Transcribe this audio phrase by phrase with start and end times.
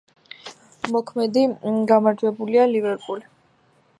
[0.93, 1.43] მოქმედი
[1.93, 3.29] გამარჯვებულია „ლივერპული“.